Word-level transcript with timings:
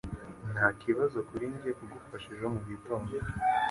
Ntakibazo 0.53 1.17
kuri 1.29 1.45
njye 1.53 1.69
kugufasha 1.77 2.27
ejo 2.35 2.47
mugitondo. 2.53 3.13